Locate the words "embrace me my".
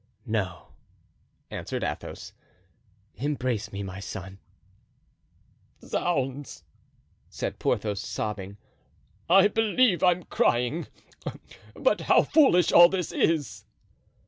3.17-3.99